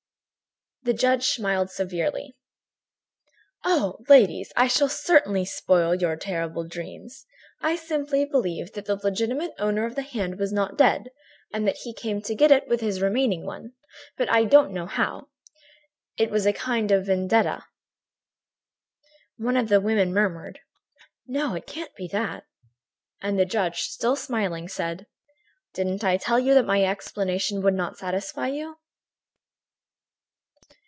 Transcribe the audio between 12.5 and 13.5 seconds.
with his remaining